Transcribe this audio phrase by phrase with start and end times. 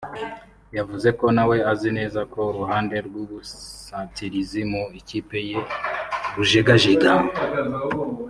[0.77, 5.59] yavuze ko nawe azi neza ko uruhande rw’ubusatirizi mu ikipe ye
[6.35, 7.11] rujegajega